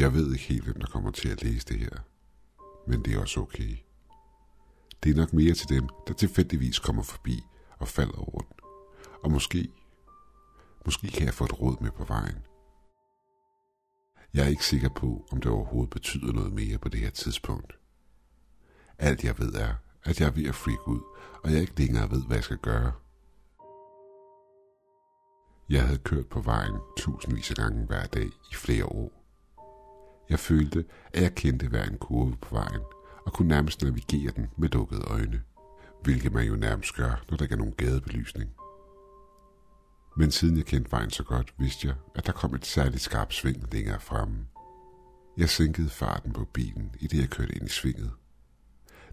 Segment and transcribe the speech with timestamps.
[0.00, 1.98] Jeg ved ikke helt, hvem der kommer til at læse det her,
[2.86, 3.76] men det er også okay.
[5.02, 7.42] Det er nok mere til dem, der tilfældigvis kommer forbi
[7.78, 8.56] og falder over den.
[9.22, 9.68] Og måske,
[10.84, 12.38] måske kan jeg få et råd med på vejen.
[14.34, 17.78] Jeg er ikke sikker på, om det overhovedet betyder noget mere på det her tidspunkt.
[18.98, 21.00] Alt jeg ved er, at jeg er ved at freak ud,
[21.44, 22.92] og jeg ikke længere ved, hvad jeg skal gøre.
[25.70, 29.19] Jeg havde kørt på vejen tusindvis af gange hver dag i flere år.
[30.30, 30.84] Jeg følte,
[31.14, 32.80] at jeg kendte hver en kurve på vejen,
[33.26, 35.42] og kunne nærmest navigere den med dukkede øjne,
[36.02, 38.50] hvilket man jo nærmest gør, når der ikke er nogen gadebelysning.
[40.16, 43.34] Men siden jeg kendte vejen så godt, vidste jeg, at der kom et særligt skarpt
[43.34, 44.46] sving længere fremme.
[45.36, 48.10] Jeg sænkede farten på bilen, i det jeg kørte ind i svinget.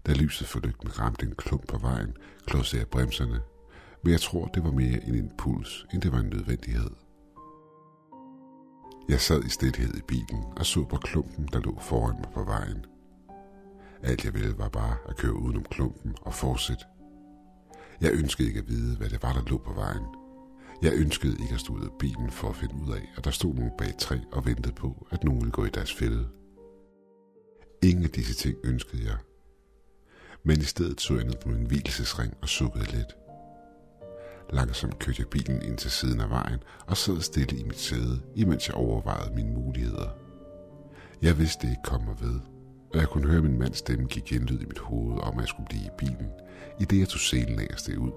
[0.06, 3.40] Da lyset for lygten ramte en klump på vejen, klodsede jeg bremserne,
[4.04, 6.90] men jeg tror, det var mere en impuls, end det var en nødvendighed.
[9.08, 12.44] Jeg sad i stilhed i bilen og så på klumpen, der lå foran mig på
[12.44, 12.86] vejen.
[14.02, 16.84] Alt jeg ville var bare at køre udenom klumpen og fortsætte.
[18.00, 20.04] Jeg ønskede ikke at vide, hvad det var, der lå på vejen.
[20.82, 23.30] Jeg ønskede ikke at stå ud af bilen for at finde ud af, at der
[23.30, 26.28] stod nogen bag træ og ventede på, at nogen ville gå i deres fælde.
[27.82, 29.16] Ingen af disse ting ønskede jeg.
[30.42, 33.17] Men i stedet så jeg ned på min hvilesesring og sukkede lidt.
[34.52, 38.20] Langsomt kørte jeg bilen ind til siden af vejen og sad stille i mit sæde,
[38.34, 40.08] imens jeg overvejede mine muligheder.
[41.22, 42.40] Jeg vidste det ikke kom ved,
[42.94, 45.48] og jeg kunne høre min mands stemme give genlyd i mit hoved om, at jeg
[45.48, 46.30] skulle blive i bilen,
[46.80, 48.12] i det jeg tog selen af og steg ud.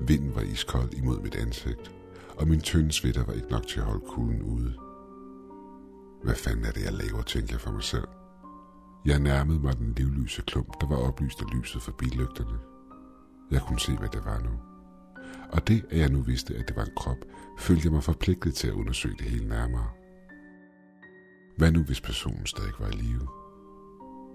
[0.00, 1.92] Vinden var iskold imod mit ansigt,
[2.36, 4.74] og min tynde svitter var ikke nok til at holde kulden ude.
[6.22, 8.08] Hvad fanden er det, jeg laver, tænkte jeg for mig selv.
[9.04, 12.58] Jeg nærmede mig den livlyse klump, der var oplyst af lyset fra billygterne.
[13.50, 14.50] Jeg kunne se, hvad det var nu.
[15.52, 17.16] Og det, at jeg nu vidste, at det var en krop,
[17.58, 19.88] følte jeg mig forpligtet til at undersøge det hele nærmere.
[21.56, 23.28] Hvad nu, hvis personen stadig var i live?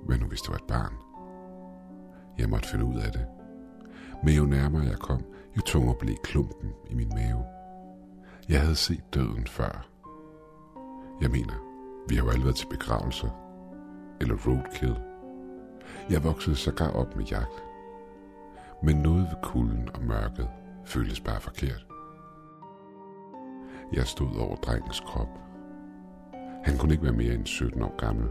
[0.06, 0.94] Hvad nu, hvis det var et barn?
[2.38, 3.26] Jeg måtte finde ud af det.
[4.24, 5.26] Men jo nærmere jeg kom,
[5.58, 7.44] jo tungere blev klumpen i min mave.
[8.50, 9.88] Jeg havde set døden før.
[11.22, 11.54] Jeg mener,
[12.10, 13.30] vi har jo alle været til begravelser.
[14.22, 14.96] Eller roadkill.
[16.10, 17.64] Jeg voksede sågar op med jagt.
[18.84, 20.50] Men noget ved kulden og mørket
[20.86, 21.86] føltes bare forkert.
[23.94, 25.28] Jeg stod over drengens krop.
[26.64, 28.30] Han kunne ikke være mere end 17 år gammel.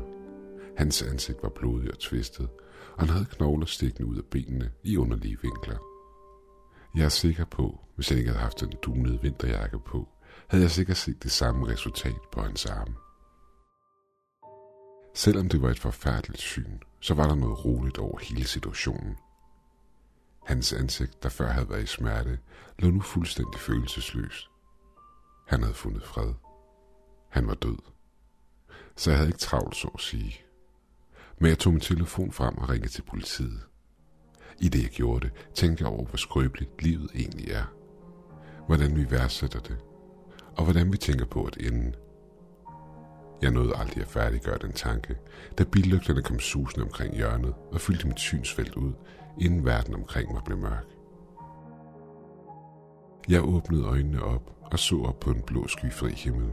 [0.76, 2.48] Hans ansigt var blodig og tvistet,
[2.92, 5.78] og han havde knogler stikkende ud af benene i underlige vinkler.
[6.94, 10.08] Jeg er sikker på, hvis han ikke havde haft den dunede vinterjakke på,
[10.48, 12.96] havde jeg sikkert set det samme resultat på hans arm.
[15.14, 19.16] Selvom det var et forfærdeligt syn, så var der noget roligt over hele situationen.
[20.46, 22.38] Hans ansigt, der før havde været i smerte,
[22.78, 24.50] lå nu fuldstændig følelsesløst.
[25.48, 26.32] Han havde fundet fred.
[27.28, 27.78] Han var død.
[28.96, 30.40] Så jeg havde ikke travlt, så at sige.
[31.38, 33.60] Men jeg tog min telefon frem og ringede til politiet.
[34.60, 37.64] I det jeg gjorde det, tænkte jeg over, hvor skrøbeligt livet egentlig er.
[38.66, 39.78] Hvordan vi værdsætter det.
[40.56, 41.92] Og hvordan vi tænker på at ende.
[43.42, 45.16] Jeg nåede aldrig at færdiggøre den tanke,
[45.58, 48.92] da billygterne kom susende omkring hjørnet og fyldte mit synsfelt ud,
[49.40, 50.86] inden verden omkring mig blev mørk.
[53.28, 56.52] Jeg åbnede øjnene op og så op på en blå skyfri himmel.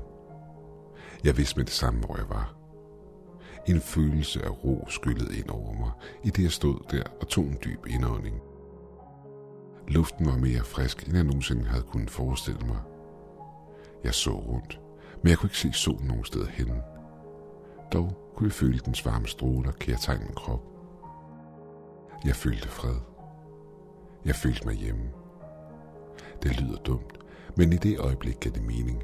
[1.24, 2.56] Jeg vidste med det samme, hvor jeg var.
[3.68, 5.92] En følelse af ro skyllede ind over mig,
[6.24, 8.42] i det jeg stod der og tog en dyb indånding.
[9.88, 12.78] Luften var mere frisk, end jeg nogensinde havde kunnet forestille mig.
[14.04, 14.80] Jeg så rundt,
[15.24, 16.72] men jeg kunne ikke se solen nogen sted hen.
[17.94, 20.79] Dog kunne jeg føle dens varme stråler kærtegne min krop.
[22.26, 22.96] Jeg følte fred.
[24.26, 25.10] Jeg følte mig hjemme.
[26.44, 27.18] Det lyder dumt,
[27.58, 29.04] men i det øjeblik gav det mening.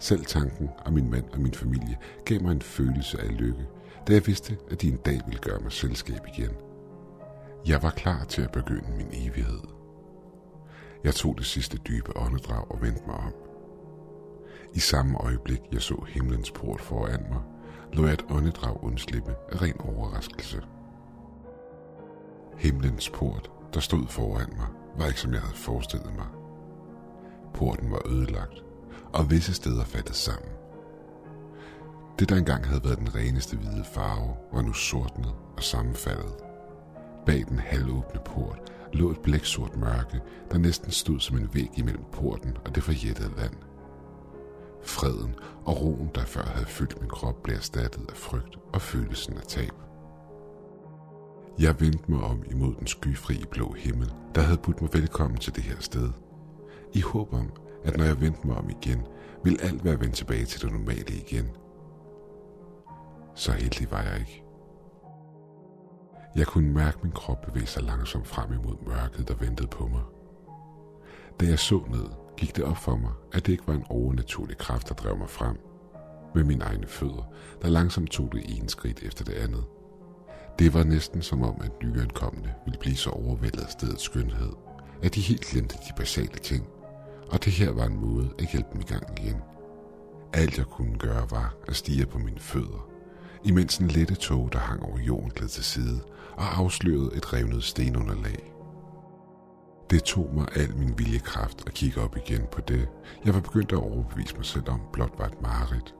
[0.00, 3.66] Selv tanken om min mand og min familie gav mig en følelse af lykke,
[4.08, 6.50] da jeg vidste, at de en dag ville gøre mig selskab igen.
[7.66, 9.60] Jeg var klar til at begynde min evighed.
[11.04, 13.34] Jeg tog det sidste dybe åndedrag og vendte mig om.
[14.74, 17.42] I samme øjeblik, jeg så himlens port foran mig,
[17.92, 20.62] lå jeg et åndedrag undslippe af ren overraskelse.
[22.56, 24.66] Himlens port, der stod foran mig,
[24.98, 26.26] var ikke som jeg havde forestillet mig.
[27.54, 28.64] Porten var ødelagt,
[29.12, 30.50] og visse steder faldet sammen.
[32.18, 36.34] Det, der engang havde været den reneste hvide farve, var nu sortnet og sammenfaldet.
[37.26, 40.20] Bag den halvåbne port lå et blæksort mørke,
[40.50, 43.54] der næsten stod som en væg imellem porten og det forjættede land.
[44.84, 45.34] Freden
[45.64, 49.42] og roen, der før havde fyldt min krop, blev erstattet af frygt og følelsen af
[49.42, 49.72] tab.
[51.58, 55.54] Jeg vendte mig om imod den skyfri blå himmel, der havde budt mig velkommen til
[55.54, 56.10] det her sted.
[56.92, 57.50] I håb om,
[57.84, 59.06] at når jeg vendte mig om igen,
[59.44, 61.48] ville alt være vendt tilbage til det normale igen.
[63.34, 64.44] Så heldig var jeg ikke.
[66.36, 70.02] Jeg kunne mærke min krop bevæge sig langsomt frem imod mørket, der ventede på mig.
[71.40, 72.06] Da jeg så ned,
[72.36, 75.30] gik det op for mig, at det ikke var en overnaturlig kraft, der drev mig
[75.30, 75.56] frem,
[76.34, 77.32] med mine egne fødder,
[77.62, 79.64] der langsomt tog det ene skridt efter det andet.
[80.58, 84.52] Det var næsten som om, at nyankomne ville blive så overvældet af stedets skønhed,
[85.02, 86.66] at de helt glemte de basale ting,
[87.30, 89.36] og det her var en måde at hjælpe dem i gang igen.
[90.32, 92.88] Alt jeg kunne gøre var at stige på mine fødder,
[93.44, 96.00] imens en lette tog, der hang over jorden, gled til side
[96.32, 98.52] og afslørede et revnet stenunderlag.
[99.90, 102.88] Det tog mig al min viljekraft at kigge op igen på det,
[103.24, 105.94] jeg var begyndt at overbevise mig selv om blot var et mareridt.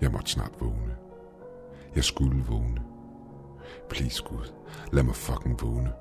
[0.00, 0.96] Jeg måtte snart vågne.
[1.96, 2.93] Jeg skulle vågne.
[3.88, 4.52] Please Gud,
[4.92, 5.92] lad mig fucking vågne.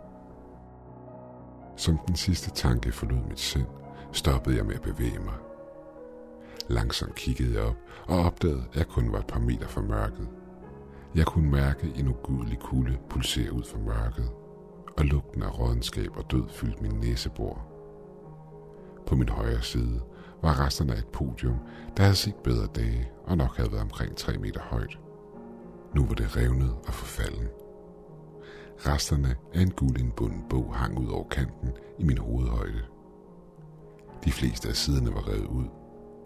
[1.77, 3.67] Som den sidste tanke forlod mit sind,
[4.11, 5.33] stoppede jeg med at bevæge mig.
[6.67, 7.75] Langsomt kiggede jeg op
[8.07, 10.27] og opdagede, at jeg kun var et par meter fra mørket.
[11.15, 14.31] Jeg kunne mærke en ugudelig kulde pulsere ud fra mørket,
[14.97, 17.67] og lugten af rådenskab og død fyldte min næsebor.
[19.07, 20.01] På min højre side
[20.41, 21.59] var resterne af et podium,
[21.97, 24.99] der havde set bedre dage og nok havde været omkring 3 meter højt.
[25.95, 27.47] Nu var det revnet og forfalden.
[28.85, 31.69] Resterne af en guldindbunden bog hang ud over kanten
[31.99, 32.81] i min hovedhøjde.
[34.25, 35.65] De fleste af siderne var revet ud,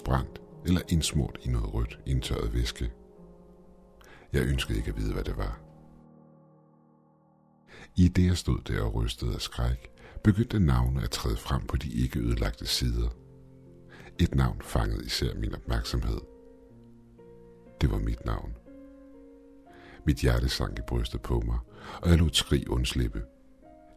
[0.06, 2.92] brændt eller indsmurt i noget rødt indtørret væske.
[4.34, 5.60] Jeg ønskede ikke at vide, hvad det var.
[7.96, 9.92] I det jeg stod der og rystede af skræk,
[10.24, 13.10] begyndte navne at træde frem på de ikke ødelagte sider.
[14.20, 16.22] Et navn fangede især min opmærksomhed.
[17.82, 18.54] Det var mit navn.
[20.06, 21.58] Mit hjerte sank i brystet på mig,
[22.02, 23.24] og jeg lod et skrig undslippe.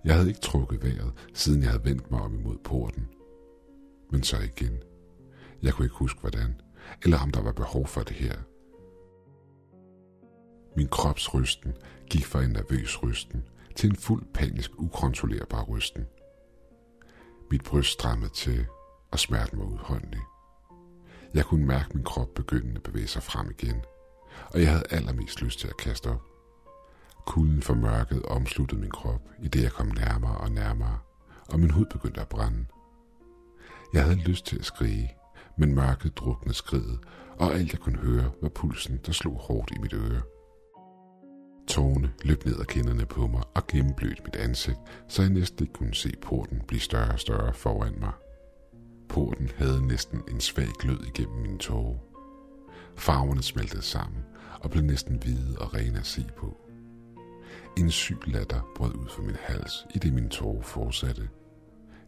[0.05, 3.09] Jeg havde ikke trukket vejret, siden jeg havde vendt mig om imod porten.
[4.11, 4.79] Men så igen.
[5.63, 6.61] Jeg kunne ikke huske, hvordan,
[7.05, 8.35] eller om der var behov for det her.
[10.77, 11.75] Min kropsrysten
[12.11, 13.45] gik fra en nervøs rysten
[13.77, 16.07] til en fuld panisk ukontrollerbar rysten.
[17.51, 18.67] Mit bryst strammede til,
[19.11, 20.21] og smerten var udholdelig.
[21.35, 23.83] Jeg kunne mærke min krop begynde at bevæge sig frem igen,
[24.55, 26.30] og jeg havde allermest lyst til at kaste op.
[27.27, 30.99] Kulden fra mørket omsluttede min krop, i det jeg kom nærmere og nærmere,
[31.49, 32.67] og min hud begyndte at brænde.
[33.95, 35.15] Jeg havde lyst til at skrige,
[35.59, 36.99] men mørket druknede skridet,
[37.39, 40.23] og alt jeg kunne høre var pulsen, der slog hårdt i mit øre.
[41.69, 44.79] Tårne løb ned ad kinderne på mig og gennemblødte mit ansigt,
[45.09, 48.13] så jeg næsten ikke kunne se porten blive større og større foran mig.
[49.09, 51.99] Porten havde næsten en svag glød igennem mine tårer.
[52.97, 54.25] Farverne smeltede sammen
[54.61, 56.70] og blev næsten hvide og rene at se på.
[57.79, 61.29] En syg latter brød ud fra min hals, i det min tårer fortsatte.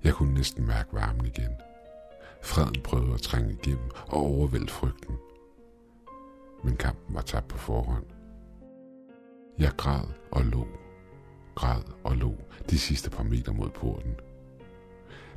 [0.05, 1.53] Jeg kunne næsten mærke varmen igen.
[2.43, 5.17] Freden prøvede at trænge igennem og overvælde frygten.
[6.65, 8.05] Men kampen var tabt på forhånd.
[9.59, 10.67] Jeg græd og lå,
[11.55, 12.35] græd og lå
[12.71, 14.15] de sidste par meter mod porten.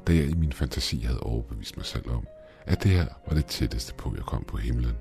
[0.07, 2.27] Da jeg i min fantasi havde overbevist mig selv om,
[2.65, 4.97] at det her var det tætteste på, jeg kom på himlen.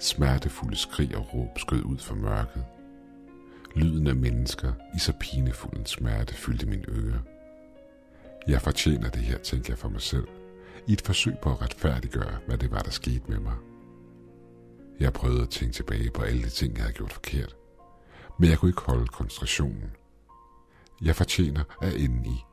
[0.00, 2.64] Smertefulde skrig og råb skød ud fra mørket.
[3.74, 7.20] Lyden af mennesker i så pinefuld en smerte fyldte mine ører.
[8.48, 10.28] Jeg fortjener det her, tænkte jeg for mig selv,
[10.86, 13.56] i et forsøg på at retfærdiggøre, hvad det var, der skete med mig.
[15.00, 17.56] Jeg prøvede at tænke tilbage på alle de ting, jeg havde gjort forkert,
[18.38, 19.90] men jeg kunne ikke holde koncentrationen.
[21.02, 22.44] Jeg fortjener at ende i.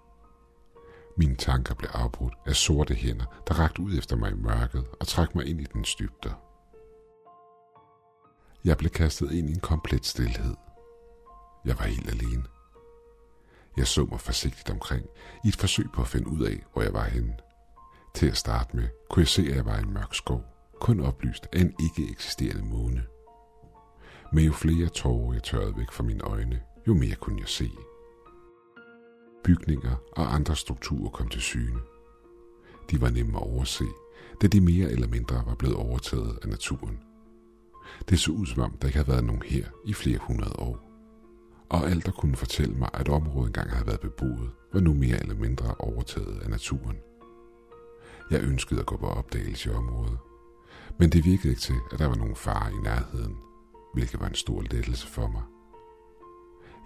[1.18, 5.08] Mine tanker blev afbrudt af sorte hænder, der rakte ud efter mig i mørket og
[5.08, 6.42] trak mig ind i den dybder.
[8.66, 10.56] Jeg blev kastet ind i en komplet stillhed.
[11.66, 12.44] Jeg var helt alene.
[13.78, 15.06] Jeg så mig forsigtigt omkring
[15.46, 17.38] i et forsøg på at finde ud af, hvor jeg var henne.
[18.14, 20.44] Til at starte med kunne jeg se, at jeg var i en mørk skov,
[20.82, 23.04] kun oplyst af en ikke eksisterende måne.
[24.34, 27.72] Men jo flere tårer jeg tørrede væk fra mine øjne, jo mere kunne jeg se.
[29.44, 31.80] Bygninger og andre strukturer kom til syne.
[32.92, 33.86] De var nemme at overse,
[34.42, 37.00] da de mere eller mindre var blevet overtaget af naturen.
[38.10, 40.85] Det så ud som om, der ikke havde været nogen her i flere hundrede år.
[41.70, 45.20] Og alt, der kunne fortælle mig, at området engang havde været beboet, var nu mere
[45.20, 46.98] eller mindre overtaget af naturen.
[48.32, 50.18] Jeg ønskede at gå på opdagelse i området,
[51.00, 53.38] men det virkede ikke til, at der var nogen fare i nærheden,
[53.94, 55.44] hvilket var en stor lettelse for mig.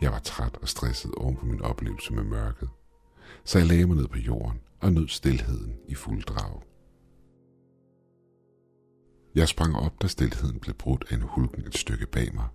[0.01, 2.69] Jeg var træt og stresset oven på min oplevelse med mørket,
[3.43, 6.63] så jeg lagde mig ned på jorden og nød stilheden i fuld drag.
[9.35, 12.47] Jeg sprang op, da stilheden blev brudt af en hulken et stykke bag mig.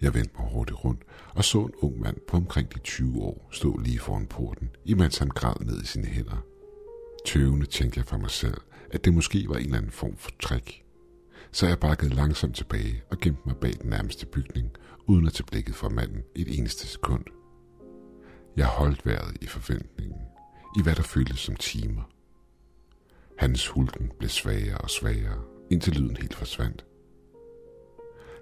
[0.00, 1.02] Jeg vendte mig hurtigt rundt
[1.34, 5.18] og så en ung mand på omkring de 20 år stå lige foran porten, imens
[5.18, 6.44] han græd ned i sine hænder.
[7.26, 10.30] Tøvende tænkte jeg for mig selv, at det måske var en eller anden form for
[10.40, 10.84] trick.
[11.52, 14.70] Så jeg bakkede langsomt tilbage og gemte mig bag den nærmeste bygning,
[15.06, 17.24] uden at tage blikket fra manden et eneste sekund.
[18.56, 20.20] Jeg holdt vejret i forventningen,
[20.78, 22.02] i hvad der føltes som timer.
[23.38, 26.87] Hans hulken blev svagere og svagere, indtil lyden helt forsvandt.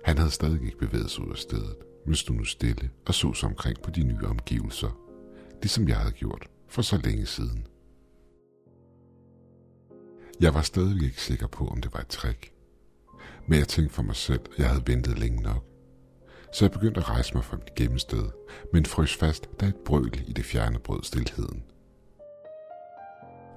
[0.07, 3.33] Han havde stadig ikke bevæget sig ud af stedet, men stod nu stille og så
[3.33, 4.99] sig omkring på de nye omgivelser,
[5.63, 7.67] ligesom jeg havde gjort for så længe siden.
[10.41, 12.53] Jeg var stadig ikke sikker på, om det var et trick.
[13.47, 15.65] Men jeg tænkte for mig selv, at jeg havde ventet længe nok.
[16.53, 18.25] Så jeg begyndte at rejse mig fra mit gemmested,
[18.73, 21.63] men frøs fast, da et brøl i det fjerne brød stilheden.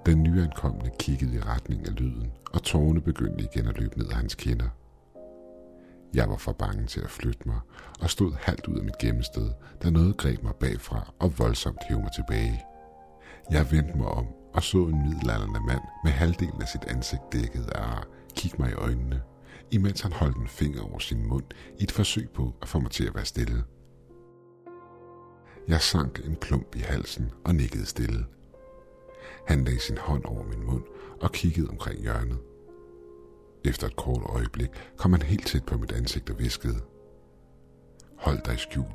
[0.05, 4.13] Den nyankomne kiggede i retning af lyden, og tårerne begyndte igen at løbe ned ad
[4.13, 4.69] hans kinder.
[6.13, 7.59] Jeg var for bange til at flytte mig,
[8.01, 9.51] og stod halvt ud af mit gemmested,
[9.83, 12.65] da noget greb mig bagfra og voldsomt hævde mig tilbage.
[13.51, 17.69] Jeg vendte mig om og så en middelalderne mand med halvdelen af sit ansigt dækket
[17.75, 19.21] af ar kigge mig i øjnene,
[19.71, 21.43] imens han holdt en finger over sin mund
[21.79, 23.63] i et forsøg på at få mig til at være stille.
[25.67, 28.25] Jeg sank en klump i halsen og nikkede stille.
[29.47, 30.83] Han lagde sin hånd over min mund
[31.21, 32.39] og kiggede omkring hjørnet.
[33.65, 36.79] Efter et kort øjeblik kom han helt tæt på mit ansigt og viskede.
[38.17, 38.85] Hold dig i skjul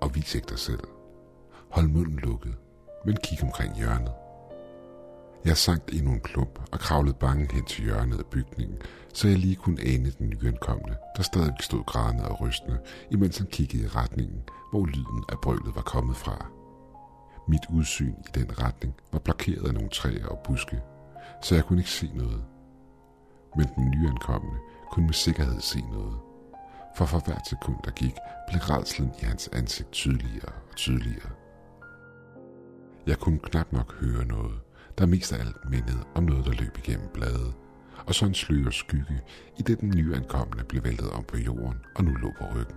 [0.00, 0.84] og vis ikke dig selv.
[1.70, 2.54] Hold munden lukket,
[3.06, 4.12] men kig omkring hjørnet.
[5.44, 8.78] Jeg sank endnu en klump og kravlede bange hen til hjørnet af bygningen,
[9.14, 12.78] så jeg lige kunne ane den nyankomne, der stadig stod grædende og rystende,
[13.10, 14.42] imens han kiggede i retningen,
[14.72, 16.46] hvor lyden af brølet var kommet fra.
[17.48, 20.80] Mit udsyn i den retning var blokeret af nogle træer og buske,
[21.42, 22.44] så jeg kunne ikke se noget.
[23.56, 24.58] Men den nyankomne
[24.90, 26.18] kunne med sikkerhed se noget.
[26.96, 28.14] For for hvert sekund, der gik,
[28.48, 31.30] blev redslen i hans ansigt tydeligere og tydeligere.
[33.06, 34.60] Jeg kunne knap nok høre noget,
[34.98, 37.54] der mest af alt mindede om noget, der løb igennem bladet,
[38.06, 39.20] og så en slør skygge,
[39.58, 42.76] i det den nyankomne blev væltet om på jorden og nu lå på ryggen.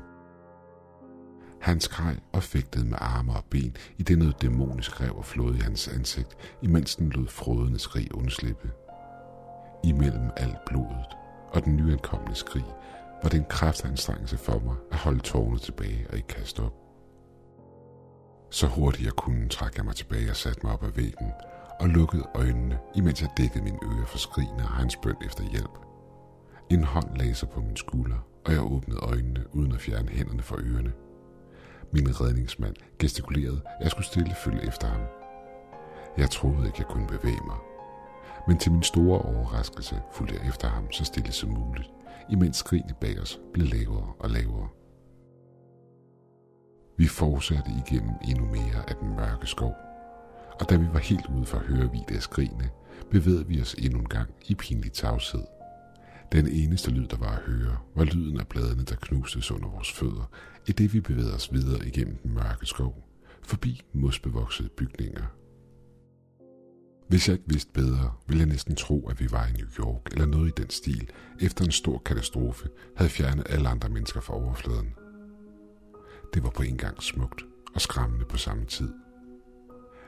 [1.62, 5.58] Han skreg og fægtede med arme og ben, i det noget dæmonisk rev og flåde
[5.58, 8.72] i hans ansigt, imens den lod frodende skrig undslippe.
[9.88, 11.18] Imellem alt blodet
[11.50, 12.66] og den nyankomne skrig,
[13.24, 16.74] var det en kraftanstrengelse for mig at holde tårnet tilbage og ikke kaste op.
[18.50, 21.32] Så hurtigt jeg kunne, trak jeg mig tilbage og satte mig op ad væggen,
[21.80, 25.80] og lukkede øjnene, imens jeg dækkede mine ører for skrigene og hans bøn efter hjælp.
[26.70, 30.42] En hånd lagde sig på min skulder, og jeg åbnede øjnene uden at fjerne hænderne
[30.42, 30.94] fra ørerne.
[31.92, 35.02] Min redningsmand gestikulerede, at jeg skulle stille følge efter ham.
[36.18, 37.58] Jeg troede ikke, jeg kunne bevæge mig.
[38.48, 41.90] Men til min store overraskelse fulgte jeg efter ham så stille som muligt,
[42.30, 44.68] imens skrigene bag os blev lavere og lavere.
[46.98, 49.76] Vi fortsatte igennem endnu mere af den mørke skov,
[50.60, 52.70] og da vi var helt ude for at høre vidt af skrigene,
[53.12, 55.44] bevægede vi os endnu en gang i pinlig tavshed.
[56.32, 59.92] Den eneste lyd, der var at høre, var lyden af bladene, der knustes under vores
[59.92, 60.30] fødder,
[60.68, 63.04] i det vi bevægede os videre igennem den mørke skov,
[63.42, 65.37] forbi mosbevoksede bygninger.
[67.08, 70.12] Hvis jeg ikke vidste bedre, ville jeg næsten tro, at vi var i New York
[70.12, 71.10] eller noget i den stil,
[71.40, 74.94] efter en stor katastrofe havde fjernet alle andre mennesker fra overfladen.
[76.34, 77.46] Det var på en gang smukt
[77.76, 78.94] og skræmmende på samme tid–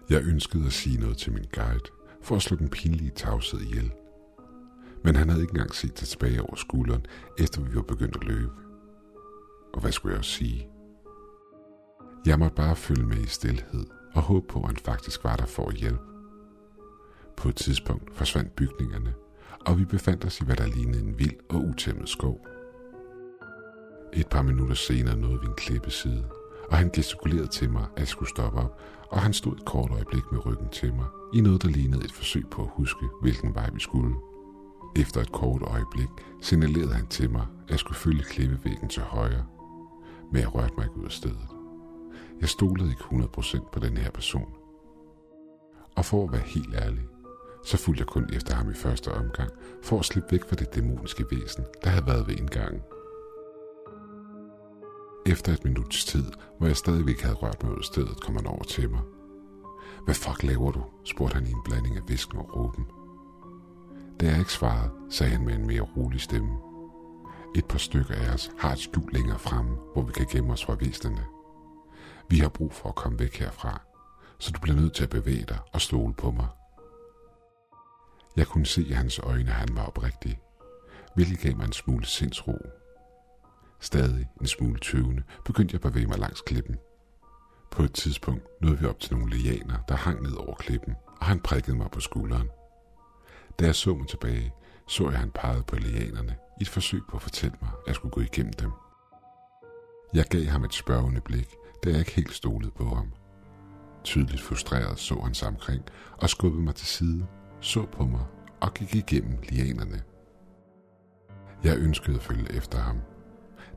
[0.09, 1.89] jeg ønskede at sige noget til min guide,
[2.21, 3.91] for at slå den pinlige tavshed ihjel.
[5.03, 7.05] Men han havde ikke engang set sig tilbage over skulderen,
[7.39, 8.51] efter vi var begyndt at løbe.
[9.73, 10.67] Og hvad skulle jeg også sige?
[12.25, 15.45] Jeg måtte bare følge med i stillhed og håbe på, at han faktisk var der
[15.45, 16.03] for at hjælpe.
[17.39, 19.13] På et tidspunkt forsvandt bygningerne,
[19.65, 22.46] og vi befandt os i hvad der lignede en vild og utæmmet skov.
[24.13, 26.25] Et par minutter senere nåede vi en klippeside,
[26.69, 29.91] og han gestikulerede til mig, at jeg skulle stoppe op, og han stod et kort
[29.91, 33.55] øjeblik med ryggen til mig, i noget, der lignede et forsøg på at huske, hvilken
[33.55, 34.15] vej vi skulle.
[34.96, 36.10] Efter et kort øjeblik
[36.41, 39.46] signalerede han til mig, at jeg skulle følge klippevæggen til højre,
[40.31, 41.48] men jeg rørte mig ikke ud af stedet.
[42.41, 44.53] Jeg stolede ikke 100% på den her person.
[45.96, 47.03] Og for at være helt ærlig,
[47.69, 49.51] så fulgte jeg kun efter ham i første omgang,
[49.83, 52.81] for at slippe væk fra det dæmoniske væsen, der havde været ved indgangen.
[55.25, 56.25] Efter et minuts tid,
[56.57, 59.01] hvor jeg stadigvæk havde rørt mig ud af stedet, kom han over til mig.
[60.05, 60.83] Hvad fuck laver du?
[61.05, 62.85] spurgte han i en blanding af visken og råben.
[64.19, 66.57] Da jeg ikke svarede, sagde han med en mere rolig stemme.
[67.55, 70.65] Et par stykker af os har et skjul længere fremme, hvor vi kan gemme os
[70.65, 71.25] fra væsenerne.
[72.29, 73.81] Vi har brug for at komme væk herfra,
[74.39, 76.47] så du bliver nødt til at bevæge dig og stole på mig.
[78.36, 80.39] Jeg kunne se i hans øjne, at han var oprigtig,
[81.15, 82.57] hvilket gav mig en smule sindsro
[83.79, 86.77] Stadig en smule tøvende begyndte jeg at bevæge mig langs klippen.
[87.71, 91.25] På et tidspunkt nåede vi op til nogle lianer, der hang ned over klippen, og
[91.25, 92.50] han prikkede mig på skulderen.
[93.59, 94.53] Da jeg så mig tilbage,
[94.88, 97.95] så jeg, han pegede på lianerne i et forsøg på at fortælle mig, at jeg
[97.95, 98.71] skulle gå igennem dem.
[100.13, 103.13] Jeg gav ham et spørgende blik, da jeg ikke helt stolede på ham.
[104.03, 105.83] Tydeligt frustreret så han sig omkring
[106.17, 107.27] og skubbede mig til side,
[107.61, 108.25] så på mig
[108.61, 110.03] og gik igennem lianerne.
[111.63, 112.99] Jeg ønskede at følge efter ham.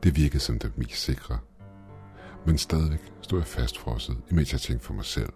[0.02, 1.38] Det virkede som det mest sikre.
[2.46, 5.32] Men stadigvæk stod jeg fastfrosset, imens jeg tænkte for mig selv.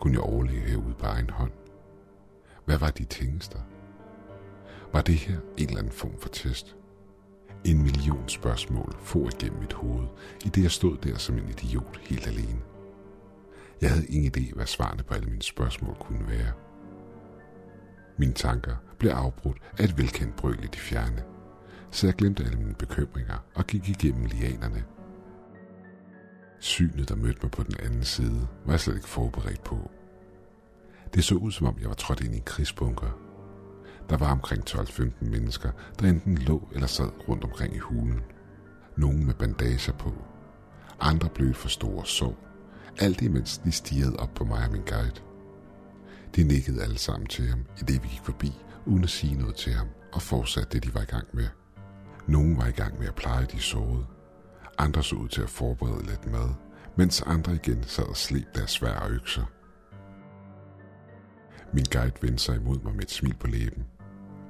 [0.00, 1.52] Kunne jeg overleve herude på egen hånd?
[2.64, 3.58] Hvad var de tingester?
[4.92, 6.76] Var det her en eller anden form for test?
[7.64, 10.06] En million spørgsmål for igennem mit hoved,
[10.44, 12.60] i det jeg stod der som en idiot helt alene.
[13.80, 16.52] Jeg havde ingen idé, hvad svarene på alle mine spørgsmål kunne være.
[18.18, 21.22] Mine tanker blev afbrudt af et velkendt brøl i de fjerne,
[21.90, 24.84] så jeg glemte alle mine bekymringer og gik igennem lianerne.
[26.60, 29.90] Synet, der mødte mig på den anden side, var jeg slet ikke forberedt på.
[31.14, 33.18] Det så ud, som om jeg var trådt ind i en krigsbunker.
[34.10, 35.70] Der var omkring 12-15 mennesker,
[36.00, 38.20] der enten lå eller sad rundt omkring i hulen.
[38.96, 40.12] Nogle med bandager på.
[41.00, 42.38] Andre blev for store sår.
[42.98, 45.27] Alt imens de stirrede op på mig og min guide.
[46.36, 48.52] De nikkede alle sammen til ham, i det vi gik forbi,
[48.86, 51.48] uden at sige noget til ham, og fortsatte det, de var i gang med.
[52.26, 54.06] Nogle var i gang med at pleje de sårede.
[54.78, 56.48] Andre så ud til at forberede lidt mad,
[56.96, 59.44] mens andre igen sad og sleb deres svære økser.
[61.72, 63.86] Min guide vendte sig imod mig med et smil på læben.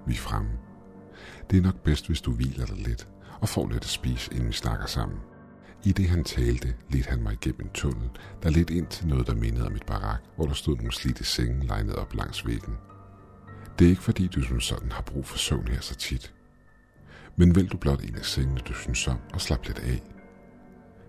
[0.07, 0.51] Vi er fremme.
[1.51, 3.09] Det er nok bedst, hvis du hviler dig lidt
[3.41, 5.19] og får lidt at spise, inden vi snakker sammen.
[5.85, 8.11] I det han talte, ledte han mig igennem en tunnel,
[8.43, 11.25] der ledte ind til noget, der mindede om et barak, hvor der stod nogle slidte
[11.25, 12.75] senge legnet op langs væggen.
[13.79, 16.35] Det er ikke fordi, du som sådan har brug for søvn her så tit.
[17.37, 20.03] Men vælg du blot en af sengene, du synes om, og slap lidt af.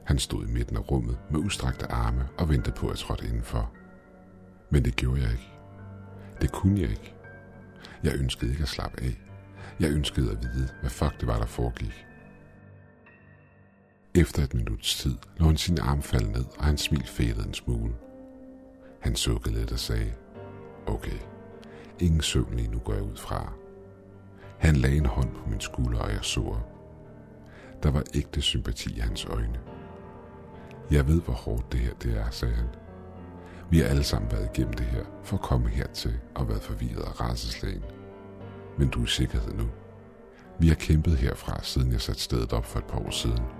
[0.05, 3.71] Han stod i midten af rummet med udstrakte arme og ventede på, at trådte indenfor.
[4.69, 5.51] Men det gjorde jeg ikke.
[6.41, 7.13] Det kunne jeg ikke.
[8.03, 9.21] Jeg ønskede ikke at slappe af.
[9.79, 12.05] Jeg ønskede at vide, hvad fuck det var, der foregik.
[14.15, 17.53] Efter et minuts tid lå han sin arm falde ned, og hans smil fædede en
[17.53, 17.93] smule.
[18.99, 20.13] Han sukkede lidt og sagde,
[20.87, 21.17] okay,
[21.99, 23.53] ingen søvn lige nu går jeg ud fra.
[24.57, 26.69] Han lagde en hånd på min skulder, og jeg så op.
[27.83, 29.59] Der var ægte sympati i hans øjne.
[30.91, 32.67] Jeg ved, hvor hårdt det her det er, sagde han.
[33.69, 37.01] Vi har alle sammen været igennem det her for at komme hertil og været forvirret
[37.01, 37.83] af raseslagen.
[38.77, 39.67] Men du er i sikkerhed nu.
[40.59, 43.58] Vi har kæmpet herfra, siden jeg satte stedet op for et par år siden.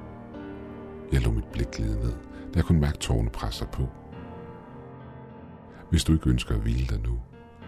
[1.11, 2.13] Jeg lå mit blik glide ned,
[2.53, 3.89] da jeg kunne mærke tårne presser på.
[5.89, 7.19] Hvis du ikke ønsker at hvile dig nu,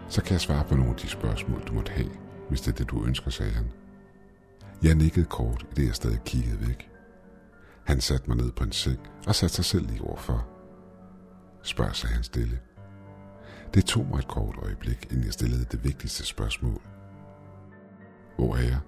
[0.08, 2.10] så kan jeg svare på nogle af de spørgsmål, du måtte have,
[2.48, 3.72] hvis det er det, du ønsker, sagde han.
[4.82, 6.90] Jeg nikkede kort, i det jeg stadig kiggede væk.
[7.84, 10.46] Han satte mig ned på en seng og satte sig selv lige overfor.
[11.62, 12.60] Spørg, sagde han stille.
[13.74, 16.80] Det tog mig et kort øjeblik, inden jeg stillede det vigtigste spørgsmål.
[18.36, 18.78] Hvor er jeg?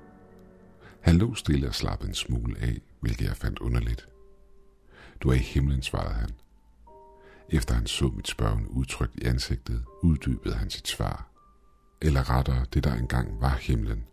[1.01, 4.09] Han lå stille og slappede en smule af, hvilket jeg fandt underligt.
[5.25, 6.31] Du er i himlen, svarede han.
[7.49, 11.29] Efter han så mit spørgende udtryk i ansigtet, uddybede han sit svar.
[12.03, 14.05] Eller rettere, det der engang var himlen.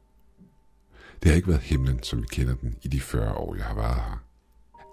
[1.23, 3.75] Det har ikke været himlen, som vi kender den i de 40 år, jeg har
[3.75, 4.23] været her.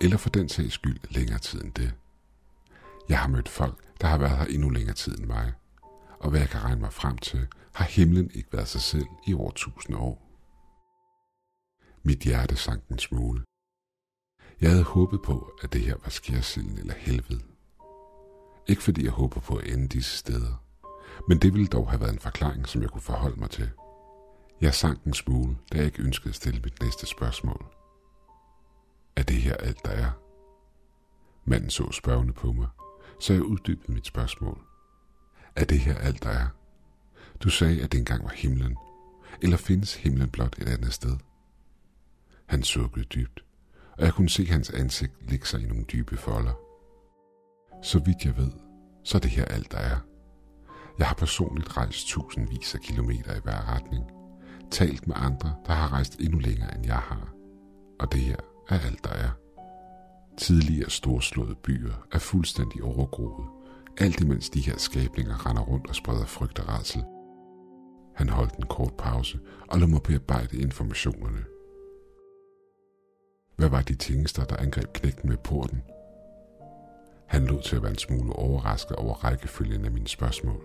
[0.01, 1.95] Eller for den sags skyld længere tid end det.
[3.09, 5.53] Jeg har mødt folk, der har været her endnu længere tid end mig.
[6.21, 9.35] Og hvad jeg kan regne mig frem til, har himlen ikke været sig selv i
[9.35, 10.23] over tusind år.
[12.03, 13.48] Mit hjerte sank en smule.
[14.61, 17.41] Jeg havde håbet på, at det her var skærsilden eller helvede.
[18.67, 20.65] Ikke fordi jeg håber på at ende disse steder,
[21.29, 23.71] men det ville dog have været en forklaring, som jeg kunne forholde mig til.
[24.61, 27.67] Jeg sank en smule, da jeg ikke ønskede at stille mit næste spørgsmål.
[29.17, 30.11] Er det her alt, der er?
[31.45, 32.69] Manden så spørgende på mig,
[33.21, 34.59] så jeg uddybede mit spørgsmål.
[35.57, 36.49] Er det her alt, der er?
[37.41, 38.77] Du sagde, at det engang var himlen.
[39.43, 41.17] Eller findes himlen blot et andet sted?
[42.47, 43.45] Han sukkede dybt,
[43.99, 46.53] og jeg kunne se hans ansigt ligge sig i nogle dybe folder.
[47.83, 48.51] Så vidt jeg ved,
[49.05, 49.97] så er det her alt, der er.
[50.99, 54.05] Jeg har personligt rejst tusindvis af kilometer i hver retning,
[54.71, 57.33] talt med andre, der har rejst endnu længere end jeg har.
[58.01, 58.37] Og det her
[58.69, 59.31] er alt, der er.
[60.39, 63.49] Tidligere storslåede byer er fuldstændig overgroet,
[63.99, 67.05] alt imens de her skabninger render rundt og spreder frygt og rædsel.
[68.17, 71.45] Han holdt en kort pause og lod mig bearbejde informationerne.
[73.59, 75.83] Hvad var de tingester, der angreb knægten med porten?
[77.27, 80.63] Han lod til at være en smule overrasket over rækkefølgen af mine spørgsmål.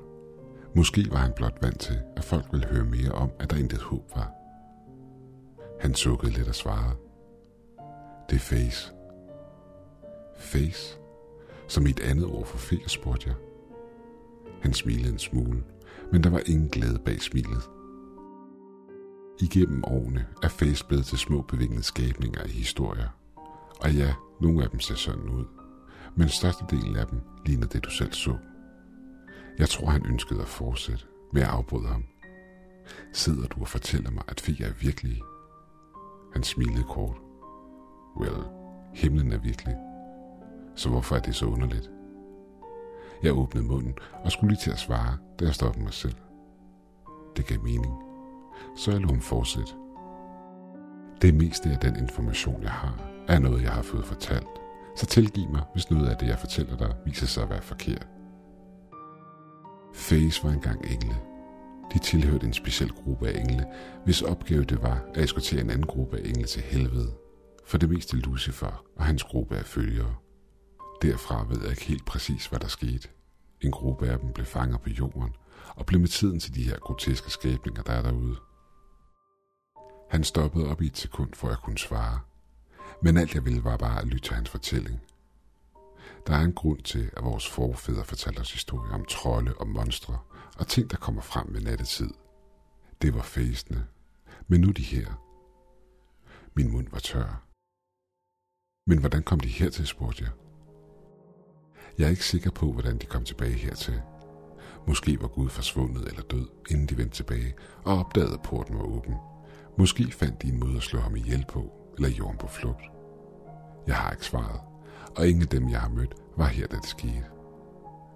[0.75, 3.81] Måske var han blot vant til, at folk ville høre mere om, at der intet
[3.81, 4.31] håb var.
[5.79, 6.95] Han sukkede lidt og svarede.
[8.29, 8.93] Det er Face.
[10.37, 10.97] Face?
[11.67, 13.35] Som i et andet ord for ferie, spurgte jeg.
[14.61, 15.63] Han smilede en smule,
[16.11, 17.69] men der var ingen glæde bag smilet.
[19.41, 23.09] Igennem årene er Face blevet til små bevingede skabninger i historier.
[23.81, 25.45] Og ja, nogle af dem ser sådan ud.
[26.15, 28.37] Men størstedelen af dem ligner det, du selv så.
[29.59, 32.03] Jeg tror, han ønskede at fortsætte, med at afbryde ham.
[33.13, 35.21] Sidder du og fortæller mig, at feer er virkelig?
[36.33, 37.17] Han smilede kort.
[38.19, 38.43] Well,
[38.93, 39.75] himlen er virkelig.
[40.75, 41.89] Så hvorfor er det så underligt?
[43.23, 43.93] Jeg åbnede munden
[44.23, 46.15] og skulle lige til at svare, da jeg stoppede mig selv.
[47.37, 48.12] Det gav mening.
[48.75, 49.71] Så jeg lod ham fortsætte.
[51.21, 54.47] Det meste af den information, jeg har, er noget, jeg har fået fortalt.
[54.95, 58.07] Så tilgiv mig, hvis noget af det, jeg fortæller dig, viser sig at være forkert.
[59.93, 61.15] Face var engang engle.
[61.93, 63.65] De tilhørte en speciel gruppe af engle,
[64.05, 67.13] hvis opgave det var at eskortere en anden gruppe af engle til helvede.
[67.65, 70.15] For det meste Lucifer og hans gruppe af følgere.
[71.01, 73.07] Derfra ved jeg ikke helt præcis, hvad der skete.
[73.61, 75.35] En gruppe af dem blev fanget på jorden
[75.75, 78.35] og blev med tiden til de her groteske skabninger, der er derude.
[80.09, 82.19] Han stoppede op i et sekund, for jeg kunne svare.
[83.01, 85.01] Men alt jeg ville var bare at lytte til hans fortælling.
[86.27, 90.19] Der er en grund til, at vores forfædre fortalte os historier om trolde og monstre
[90.59, 92.09] og ting, der kommer frem ved nattetid.
[93.01, 93.85] Det var fæsende,
[94.47, 95.23] men nu de her.
[96.55, 97.47] Min mund var tør.
[98.87, 100.31] Men hvordan kom de hertil, spurgte jeg.
[101.97, 104.01] Jeg er ikke sikker på, hvordan de kom tilbage hertil.
[104.87, 108.83] Måske var Gud forsvundet eller død, inden de vendte tilbage og opdagede, at porten var
[108.83, 109.15] åben.
[109.77, 112.83] Måske fandt de en måde at slå ham ihjel på, eller jorden på flugt.
[113.87, 114.59] Jeg har ikke svaret,
[115.17, 117.25] og ingen af dem, jeg har mødt, var her, da det skete.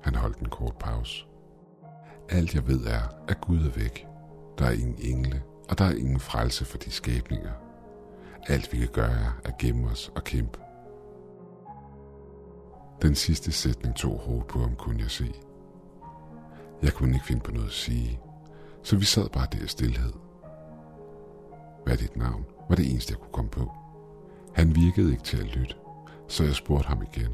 [0.04, 1.26] Han holdt en kort pause.
[2.30, 4.08] Alt jeg ved er, at Gud er væk.
[4.58, 7.52] Der er ingen engle, og der er ingen frelse for de skabninger.
[8.48, 10.60] Alt vi kan gøre er at gemme os og kæmpe.
[13.02, 15.34] Den sidste sætning tog hårdt på ham, kunne jeg se.
[16.82, 18.20] Jeg kunne ikke finde på noget at sige,
[18.84, 20.14] så vi sad bare der i stillhed.
[21.84, 22.46] Hvad er dit navn?
[22.70, 23.72] Var det eneste, jeg kunne komme på.
[24.54, 25.76] Han virkede ikke til at lytte,
[26.28, 27.32] så jeg spurgte ham igen,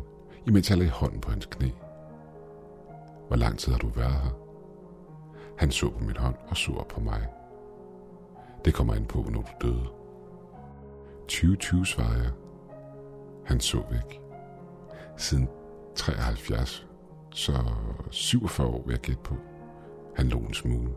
[0.47, 1.69] imens jeg lagde hånden på hans knæ.
[3.27, 4.37] Hvor lang tid har du været her?
[5.57, 7.27] Han så på min hånd og så op på mig.
[8.65, 9.87] Det kommer an på, når du døde.
[11.19, 12.31] 2020 svarede jeg.
[13.45, 14.21] Han så væk.
[15.17, 15.49] Siden
[15.95, 16.87] 73,
[17.33, 17.53] så
[18.11, 19.35] 47 år vil jeg gætte på.
[20.15, 20.91] Han lå en smule.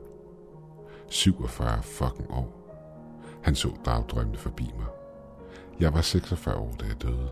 [1.10, 2.62] 47 fucking år.
[3.42, 4.86] Han så dagdrømmende forbi mig.
[5.80, 7.30] Jeg var 46 år, da jeg døde.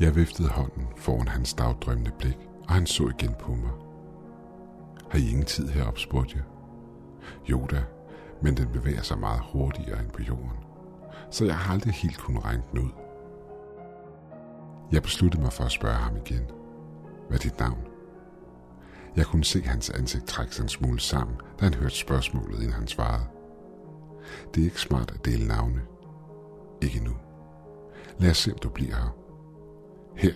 [0.00, 3.70] Jeg viftede hånden foran hans dagdrømmende blik, og han så igen på mig.
[5.10, 6.44] Har I ingen tid heroppe, spurgte jeg.
[7.50, 7.84] Jo da,
[8.42, 10.58] men den bevæger sig meget hurtigere end på jorden,
[11.30, 12.90] så jeg har aldrig helt kunnet regne den ud.
[14.92, 16.42] Jeg besluttede mig for at spørge ham igen.
[17.28, 17.91] Hvad er dit navn?
[19.16, 22.72] Jeg kunne se hans ansigt trække sig en smule sammen, da han hørte spørgsmålet, inden
[22.72, 23.24] han svarede.
[24.54, 25.80] Det er ikke smart at dele navne.
[26.82, 27.12] Ikke nu.
[28.18, 29.16] Lad os se, om du bliver her.
[30.16, 30.34] Her.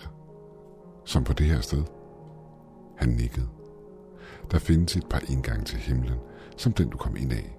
[1.05, 1.85] Som på det her sted.
[2.97, 3.49] Han nikkede.
[4.51, 6.19] Der findes et par indgange til himlen,
[6.57, 7.57] som den du kom ind af.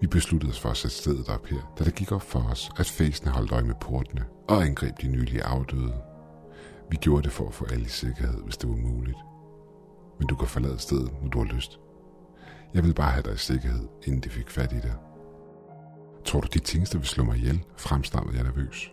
[0.00, 2.70] Vi besluttede os for at sætte stedet op her, da det gik op for os,
[2.78, 5.94] at fæsene holdt øje med portene og angreb de nylige afdøde.
[6.90, 9.18] Vi gjorde det for at få alle i sikkerhed, hvis det var muligt.
[10.22, 11.80] Men du kan forlade stedet, når du har lyst.
[12.74, 14.94] Jeg vil bare have dig i sikkerhed, inden de fik fat i dig.
[16.24, 18.92] Tror du, de tingster vil slå mig ihjel, fremstammede jeg nervøs.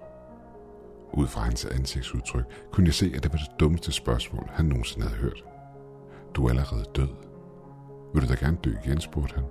[1.13, 5.07] Ud fra hans ansigtsudtryk kunne jeg se, at det var det dummeste spørgsmål, han nogensinde
[5.07, 5.43] havde hørt.
[6.33, 7.09] Du er allerede død.
[8.13, 9.45] Vil du da gerne dø igen, spurgte han.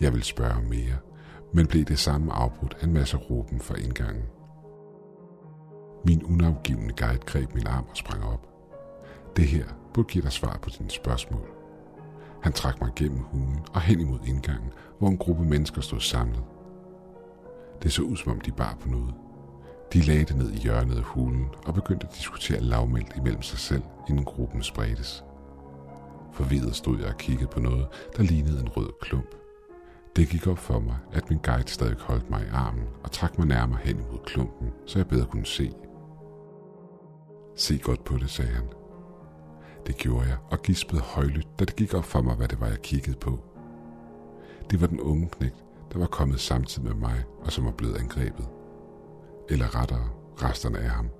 [0.00, 0.98] Jeg ville spørge om mere,
[1.54, 4.24] men blev det samme afbrudt af en masse råben fra indgangen.
[6.06, 8.51] Min unafgivende guide greb min arm og sprang op.
[9.36, 9.64] Det her
[9.94, 11.48] burde give dig svar på dine spørgsmål.
[12.42, 16.42] Han trak mig gennem hulen og hen imod indgangen, hvor en gruppe mennesker stod samlet.
[17.82, 19.14] Det så ud som om de bar på noget.
[19.92, 23.58] De lagde det ned i hjørnet af hulen og begyndte at diskutere lavmældt imellem sig
[23.58, 25.24] selv, inden gruppen spredtes.
[26.32, 29.34] Forvirret stod jeg og kiggede på noget, der lignede en rød klump.
[30.16, 33.38] Det gik op for mig, at min guide stadig holdt mig i armen og trak
[33.38, 35.72] mig nærmere hen imod klumpen, så jeg bedre kunne se.
[37.56, 38.81] Se godt på det, sagde han.
[39.86, 42.66] Det gjorde jeg og gispede højlydt, da det gik op for mig, hvad det var,
[42.66, 43.40] jeg kiggede på.
[44.70, 47.96] Det var den unge knægt, der var kommet samtidig med mig og som var blevet
[47.96, 48.48] angrebet.
[49.48, 50.08] Eller rettere,
[50.42, 51.10] resterne af ham.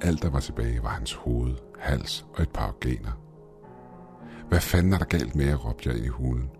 [0.00, 3.12] Alt, der var tilbage, var hans hoved, hals og et par organer.
[4.48, 6.50] Hvad fanden er der galt med, at råbte jeg ind i hulen.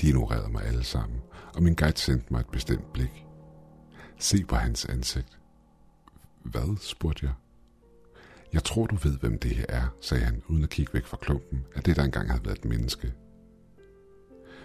[0.00, 1.22] De ignorerede mig alle sammen,
[1.54, 3.26] og min guide sendte mig et bestemt blik.
[4.18, 5.38] Se på hans ansigt.
[6.42, 7.32] Hvad, spurgte jeg.
[8.52, 11.16] Jeg tror, du ved, hvem det her er, sagde han, uden at kigge væk fra
[11.16, 13.12] klumpen, at det der engang havde været et menneske.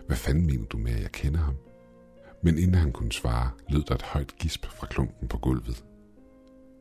[0.07, 1.55] Hvad fanden mener du med, at jeg kender ham?
[2.43, 5.85] Men inden han kunne svare, lød der et højt gisp fra klumpen på gulvet.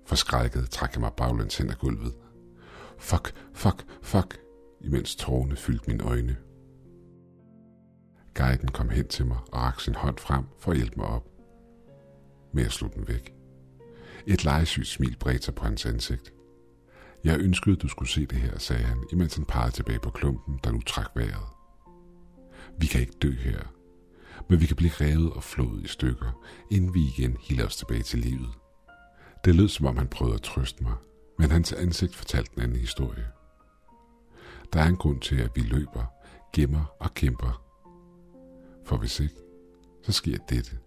[0.06, 2.14] Forskrækket trak jeg mig baglæns hen ad gulvet.
[2.98, 4.38] Fuck, fuck, fuck,
[4.80, 6.36] imens tårerne fyldte mine øjne.
[8.34, 11.28] Guiden kom hen til mig og rakte sin hånd frem for at hjælpe mig op.
[12.52, 13.34] Men jeg slog den væk.
[14.26, 16.32] Et legesygt smil bredte sig på hans ansigt.
[17.24, 20.60] Jeg ønskede, du skulle se det her, sagde han, imens han pegede tilbage på klumpen,
[20.64, 21.46] der nu trak vejret.
[22.78, 23.60] Vi kan ikke dø her,
[24.48, 28.02] men vi kan blive revet og flået i stykker, inden vi igen hiler os tilbage
[28.02, 28.50] til livet.
[29.44, 30.94] Det lød som om han prøvede at trøste mig,
[31.38, 33.26] men hans ansigt fortalte en anden historie.
[34.72, 36.04] Der er en grund til, at vi løber,
[36.52, 37.62] gemmer og kæmper.
[38.86, 39.34] For hvis ikke,
[40.02, 40.78] så sker dette.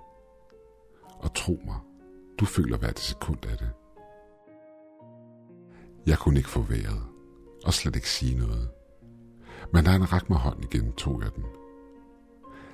[1.19, 1.80] Og tro mig,
[2.39, 3.69] du føler hvert sekund af det.
[6.06, 7.02] Jeg kunne ikke få vejret,
[7.66, 8.70] og slet ikke sige noget.
[9.74, 11.46] Men da han rakte mig hånden igen, tog jeg den.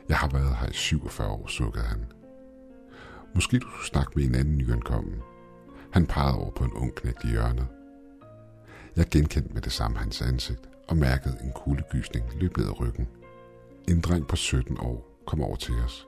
[0.10, 2.06] Jeg har været her i 47 år, sukkede han.
[3.36, 5.22] Måske du skulle snakke med en anden nyankommen.
[5.92, 7.68] Han pegede over på en ung knægt i hjørnet.
[8.96, 13.08] Jeg genkendte med det samme hans ansigt og mærkede en kuldegysning løb ned ad ryggen.
[13.88, 16.08] En dreng på 17 år kom over til os.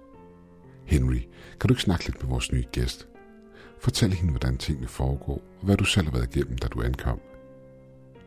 [0.86, 1.20] Henry,
[1.60, 3.08] kan du ikke snakke lidt med vores nye gæst?
[3.82, 7.20] Fortæl hende, hvordan tingene foregår, og hvad du selv har været igennem, da du ankom.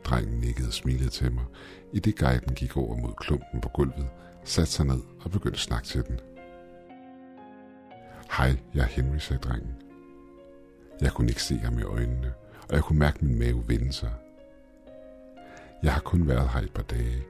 [0.04, 1.44] Drengen nikkede og smilede til mig,
[1.92, 4.08] i det guiden gik over mod klumpen på gulvet,
[4.44, 6.20] satte sig ned og begyndte at snakke til den.
[8.36, 9.74] Hej, jeg er Henry, sagde drengen.
[11.00, 12.32] Jeg kunne ikke se ham i øjnene,
[12.68, 14.12] og jeg kunne mærke min mave vende sig.
[15.82, 17.22] Jeg har kun været her et par dage,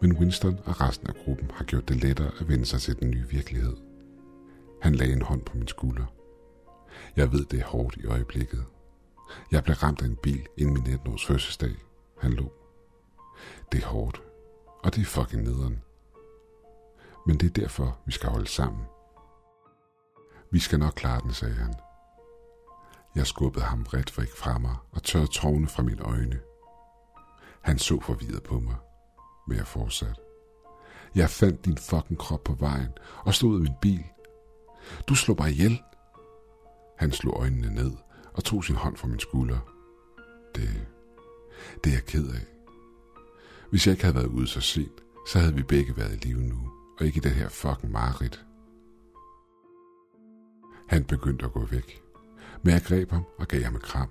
[0.00, 3.10] men Winston og resten af gruppen har gjort det lettere at vende sig til den
[3.10, 3.76] nye virkelighed.
[4.82, 6.19] Han lagde en hånd på min skulder.
[7.16, 8.64] Jeg ved, det er hårdt i øjeblikket.
[9.50, 11.74] Jeg blev ramt af en bil inden min 19-års fødselsdag.
[12.20, 12.52] Han lå.
[13.72, 14.22] Det er hårdt,
[14.84, 15.82] og det er fucking nederen.
[17.26, 18.84] Men det er derfor, vi skal holde sammen.
[20.50, 21.74] Vi skal nok klare den, sagde han.
[23.14, 26.40] Jeg skubbede ham bredt væk fra mig og tørrede tårne fra mine øjne.
[27.60, 28.76] Han så forvirret på mig,
[29.48, 30.20] men jeg fortsatte.
[31.14, 32.92] Jeg fandt din fucking krop på vejen
[33.24, 34.04] og stod i min bil.
[35.08, 35.82] Du slog mig ihjel.
[37.00, 37.92] Han slog øjnene ned
[38.32, 39.58] og tog sin hånd fra min skulder.
[40.54, 40.86] Det,
[41.84, 42.46] det er jeg ked af.
[43.70, 46.40] Hvis jeg ikke havde været ude så sent, så havde vi begge været i live
[46.40, 48.46] nu, og ikke i det her fucking mareridt.
[50.88, 52.02] Han begyndte at gå væk,
[52.62, 54.08] men jeg greb ham og gav ham et kram.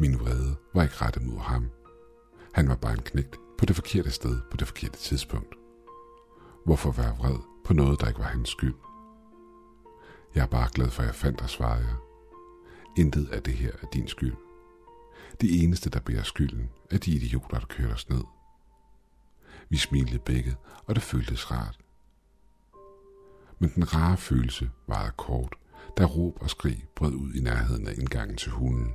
[0.00, 1.70] Min vrede var ikke rettet mod ham.
[2.52, 5.54] Han var bare en knægt på det forkerte sted på det forkerte tidspunkt.
[6.64, 8.74] Hvorfor være vred på noget, der ikke var hans skyld?
[10.34, 11.96] Jeg er bare glad for, at jeg fandt dig, svarede jeg.
[12.96, 14.36] Intet af det her er din skyld.
[15.40, 18.24] De eneste, der bærer skylden, er de idioter, der kører os ned.
[19.68, 21.78] Vi smilede begge, og det føltes rart.
[23.58, 25.54] Men den rare følelse varede kort,
[25.98, 28.94] da råb og skrig brød ud i nærheden af indgangen til hunden.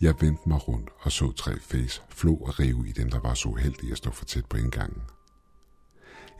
[0.00, 3.34] Jeg vendte mig rundt og så tre face flå og rive i dem, der var
[3.34, 5.02] så heldige at stå for tæt på indgangen.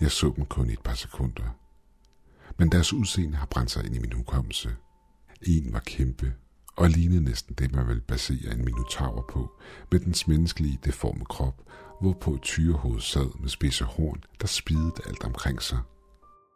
[0.01, 1.68] Jeg så dem kun i et par sekunder.
[2.59, 4.77] Men deres udseende har brændt sig ind i min hukommelse.
[5.43, 6.35] En var kæmpe,
[6.77, 9.61] og lignede næsten det, man vil basere en minotaur på,
[9.93, 11.63] med dens menneskelige deforme krop,
[12.01, 15.79] hvorpå et tyrehoved sad med spidse horn, der spidede alt omkring sig.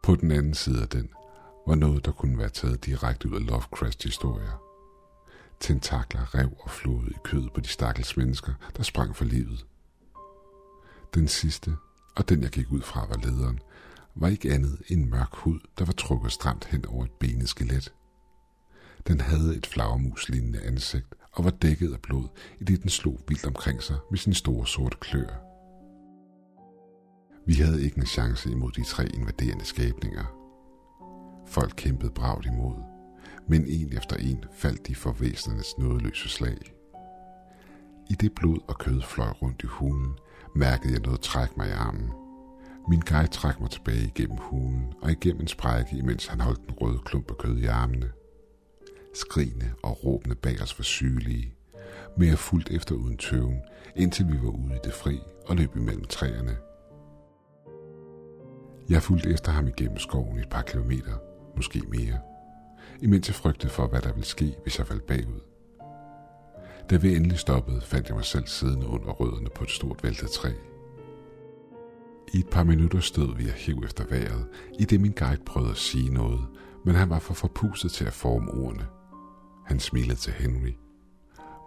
[0.03, 1.09] På den anden side af den
[1.67, 4.61] var noget, der kunne være taget direkte ud af Lovecrafts historier.
[5.59, 9.65] Tentakler rev og flåede i kødet på de stakkels mennesker, der sprang for livet.
[11.13, 11.75] Den sidste,
[12.15, 13.59] og den jeg gik ud fra var lederen,
[14.15, 17.93] var ikke andet end mørk hud, der var trukket stramt hen over et benet skelet.
[19.07, 22.27] Den havde et flagermuslignende ansigt og var dækket af blod,
[22.59, 25.43] i det den slog vildt omkring sig med sine store sorte klør.
[27.45, 30.25] Vi havde ikke en chance imod de tre invaderende skabninger.
[31.47, 32.75] Folk kæmpede bragt imod,
[33.47, 36.57] men en efter en faldt de for væsenernes nådeløse slag.
[38.09, 40.13] I det blod og kød fløj rundt i hulen,
[40.55, 42.22] mærkede jeg noget træk mig i armen.
[42.87, 46.71] Min guide trak mig tilbage igennem hulen og igennem en sprække, imens han holdt den
[46.81, 48.11] røde klump af kød i armene.
[49.13, 51.55] Skrigende og råbende bag os var sygelige,
[52.17, 53.61] men jeg fulgte efter uden tøven,
[53.95, 56.57] indtil vi var ude i det fri og løb imellem træerne.
[58.89, 61.17] Jeg fulgte efter ham igennem skoven et par kilometer,
[61.55, 62.19] måske mere,
[63.01, 65.39] imens jeg frygtede for, hvad der ville ske, hvis jeg faldt bagud.
[66.89, 70.29] Da vi endelig stoppede, fandt jeg mig selv siddende under rødderne på et stort væltet
[70.29, 70.51] træ.
[72.33, 74.47] I et par minutter stod vi og hæv efter vejret,
[74.79, 76.47] i det min guide prøvede at sige noget,
[76.85, 78.87] men han var for forpustet til at forme ordene.
[79.65, 80.73] Han smilede til Henry.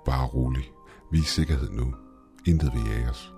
[0.05, 0.65] Bare rolig.
[1.13, 1.95] Vi er i sikkerhed nu.
[2.47, 3.33] Intet vil jage os.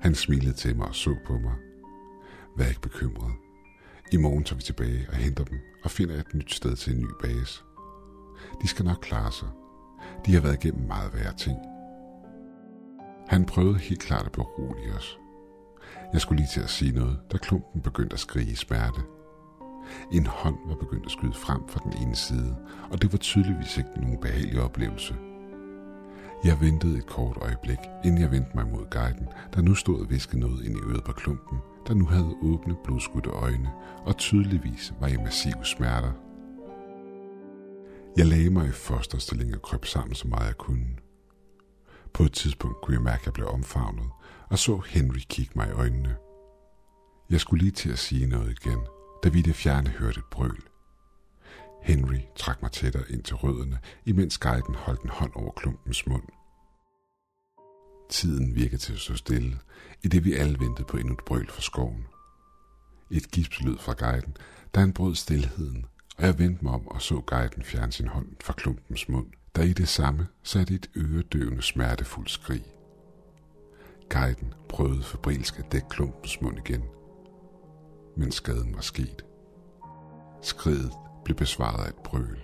[0.00, 1.54] Han smilede til mig og så på mig.
[2.56, 3.32] Vær ikke bekymret.
[4.12, 7.00] I morgen tager vi tilbage og henter dem og finder et nyt sted til en
[7.00, 7.62] ny base.
[8.62, 9.48] De skal nok klare sig.
[10.26, 11.58] De har været igennem meget værre ting.
[13.28, 15.18] Han prøvede helt klart at berolige os.
[16.12, 19.00] Jeg skulle lige til at sige noget, da klumpen begyndte at skrige i smerte.
[20.12, 22.56] En hånd var begyndt at skyde frem fra den ene side,
[22.90, 25.14] og det var tydeligvis ikke nogen behagelig oplevelse.
[26.44, 30.10] Jeg ventede et kort øjeblik, inden jeg vendte mig mod guiden, der nu stod og
[30.10, 33.70] viskede noget ind i øret på klumpen, der nu havde åbne blodskudte øjne
[34.04, 36.12] og tydeligvis var i massive smerter.
[38.16, 40.86] Jeg lagde mig i fosterstilling og krøb sammen så meget jeg kunne.
[42.12, 44.10] På et tidspunkt kunne jeg mærke, at jeg blev omfavnet,
[44.54, 46.16] og så Henry kigge mig i øjnene.
[47.30, 48.78] Jeg skulle lige til at sige noget igen,
[49.24, 50.58] da vi i det fjerne hørte et brøl.
[51.82, 56.22] Henry trak mig tættere ind til rødderne, imens guiden holdt en hånd over klumpens mund.
[58.10, 59.58] Tiden virkede til at stå stille,
[60.02, 62.06] i det vi alle ventede på endnu et brøl fra skoven.
[63.10, 64.36] Et gipslyd fra guiden,
[64.74, 65.86] da han brød stillheden,
[66.16, 69.62] og jeg vendte mig om og så guiden fjerne sin hånd fra klumpens mund, der
[69.62, 72.73] i det samme satte et øredøvende smertefuldt skrig.
[74.10, 76.84] Guiden prøvede fabrilsk at dække klumpens mund igen,
[78.16, 79.24] men skaden var sket.
[80.42, 80.92] Skridet
[81.24, 82.40] blev besvaret af et brøl,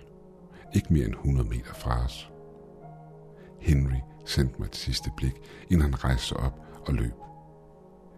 [0.75, 2.31] ikke mere end 100 meter fra os.
[3.59, 5.33] Henry sendte mig et sidste blik,
[5.69, 7.13] inden han rejste sig op og løb.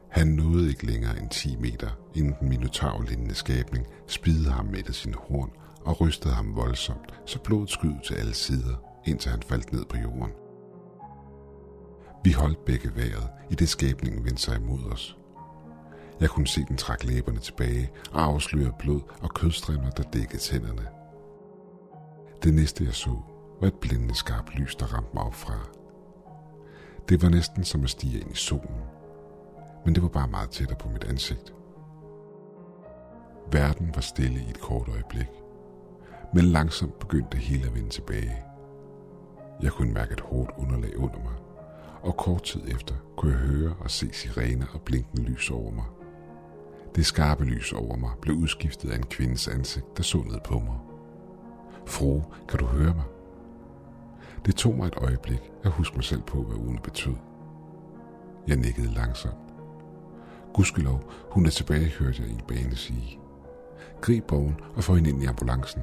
[0.10, 4.94] Han nåede ikke længere end 10 meter, inden den minotaurlignende skabning spidede ham med af
[4.94, 5.52] sin horn
[5.86, 8.76] og rystede ham voldsomt, så blodet skød til alle sider,
[9.06, 10.43] indtil han faldt ned på jorden.
[12.24, 15.18] Vi holdt begge vejret, i det skabningen vendte sig imod os.
[16.20, 20.88] Jeg kunne se den trække læberne tilbage og afsløre blod og kødstrimler, der dækkede tænderne.
[22.44, 23.18] Det næste jeg så,
[23.62, 25.54] var et blændende skarpt lys, der ramte mig op fra.
[27.10, 28.82] Det var næsten som at stige ind i solen,
[29.86, 31.54] men det var bare meget tættere på mit ansigt.
[33.52, 35.30] Verden var stille i et kort øjeblik,
[36.34, 38.44] men langsomt begyndte det hele at vende tilbage.
[39.62, 41.34] Jeg kunne mærke et hårdt underlag under mig,
[42.04, 45.86] og kort tid efter kunne jeg høre og se sirener og blinkende lys over mig.
[46.96, 50.60] Det skarpe lys over mig blev udskiftet af en kvindes ansigt, der så ned på
[50.60, 50.78] mig.
[51.86, 53.04] Fru, kan du høre mig?
[54.46, 57.16] Det tog mig et øjeblik at huske mig selv på, hvad uden betød.
[58.48, 59.36] Jeg nikkede langsomt.
[60.54, 63.20] Gudskelov, hun er tilbage, hørte jeg en bane sige.
[64.02, 65.82] Grib bogen og få hende ind i ambulancen.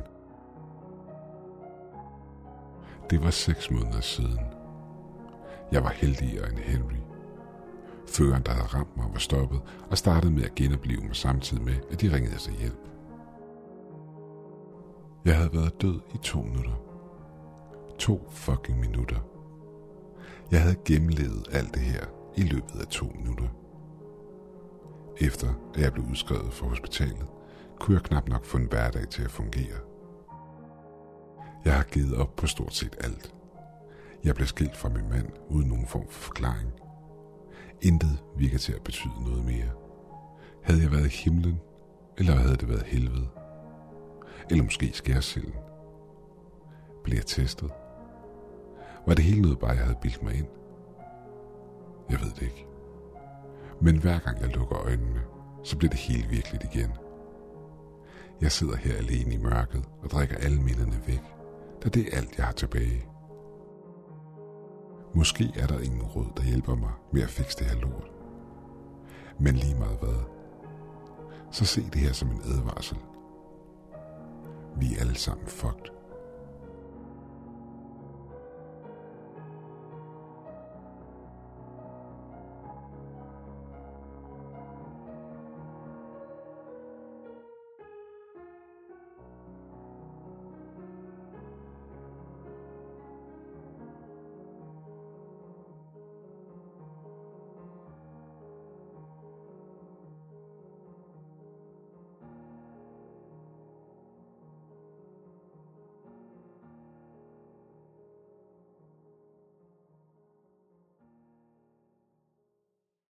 [3.11, 4.60] Det var seks måneder siden.
[5.73, 7.01] Jeg var heldigere end Henry.
[8.09, 11.75] Føreren, der havde ramt mig, var stoppet og startede med at genopleve mig samtidig med,
[11.91, 12.89] at de ringede sig hjælp.
[15.25, 16.75] Jeg havde været død i to minutter.
[17.99, 19.21] To fucking minutter.
[20.51, 22.05] Jeg havde gennemlevet alt det her
[22.37, 23.49] i løbet af to minutter.
[25.17, 27.27] Efter at jeg blev udskrevet fra hospitalet,
[27.81, 29.77] kunne jeg knap nok få en hverdag til at fungere.
[31.65, 33.35] Jeg har givet op på stort set alt.
[34.25, 36.73] Jeg blev skilt fra min mand uden nogen form for forklaring.
[37.81, 39.71] Intet virker til at betyde noget mere.
[40.63, 41.61] Havde jeg været i himlen,
[42.19, 43.29] eller havde det været helvede?
[44.51, 45.55] Eller måske skærsilden?
[47.05, 47.71] Blev jeg testet?
[49.07, 50.47] Var det hele noget bare, jeg havde bildt mig ind?
[52.11, 52.67] Jeg ved det ikke.
[53.81, 55.21] Men hver gang jeg lukker øjnene,
[55.65, 56.91] så bliver det helt virkeligt igen.
[58.41, 61.23] Jeg sidder her alene i mørket og drikker alle minderne væk,
[61.85, 63.10] da det er alt, jeg har tilbage.
[65.15, 68.11] Måske er der ingen råd, der hjælper mig med at fikse det her lort.
[69.39, 70.25] Men lige meget hvad,
[71.51, 72.99] så se det her som en advarsel.
[74.77, 76.00] Vi er alle sammen fucked.